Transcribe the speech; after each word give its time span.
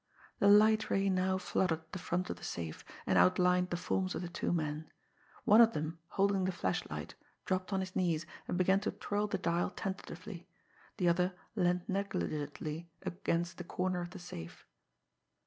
The 0.39 0.47
light 0.47 0.89
ray 0.89 1.09
now 1.09 1.37
flooded 1.37 1.81
the 1.91 1.99
front 1.99 2.31
of 2.31 2.37
the 2.37 2.43
safe, 2.43 2.83
and 3.05 3.19
outlined 3.19 3.69
the 3.69 3.77
forms 3.77 4.15
of 4.15 4.23
the 4.23 4.29
two 4.29 4.51
men. 4.51 4.89
One 5.45 5.61
of 5.61 5.73
them, 5.73 5.99
holding 6.07 6.45
the 6.45 6.51
flashlight, 6.51 7.13
dropped 7.45 7.71
on 7.71 7.81
his 7.81 7.95
knees, 7.95 8.25
and 8.47 8.57
began 8.57 8.79
to 8.79 8.89
twirl 8.93 9.27
the 9.27 9.37
dial 9.37 9.69
tentatively; 9.69 10.47
the 10.97 11.07
other 11.07 11.35
leaned 11.55 11.87
negligently 11.87 12.89
against 13.03 13.59
the 13.59 13.63
corner 13.63 14.01
of 14.01 14.09
the 14.09 14.17
safe. 14.17 14.65